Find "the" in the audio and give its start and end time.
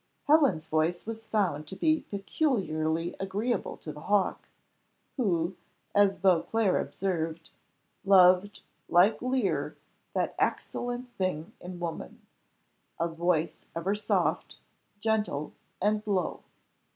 3.93-3.99